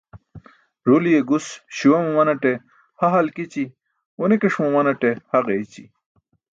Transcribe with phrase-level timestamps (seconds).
[0.85, 1.45] Ruliye gus
[1.75, 2.51] śuwa mumanate
[2.99, 3.63] ha halkići,
[4.19, 5.83] ġuni̇ki̇ṣ mumanate ha ġeeyci̇.